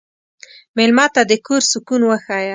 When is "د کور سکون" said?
1.29-2.01